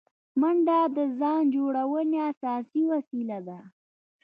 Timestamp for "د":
0.95-0.97